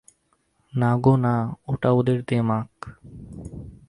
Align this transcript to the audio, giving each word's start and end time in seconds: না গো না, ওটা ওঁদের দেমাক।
না 0.73 0.91
গো 1.03 1.13
না, 1.23 1.33
ওটা 1.71 1.89
ওঁদের 1.97 2.19
দেমাক। 2.27 2.69